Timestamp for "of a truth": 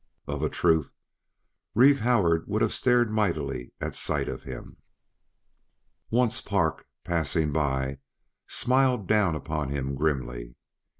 0.25-0.95